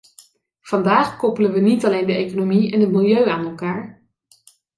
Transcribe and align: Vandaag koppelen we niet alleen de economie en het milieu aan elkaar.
Vandaag 0.61 1.17
koppelen 1.17 1.51
we 1.53 1.59
niet 1.59 1.85
alleen 1.85 2.05
de 2.07 2.15
economie 2.15 2.71
en 2.71 2.79
het 2.81 2.91
milieu 2.91 3.29
aan 3.29 3.45
elkaar. 3.45 4.01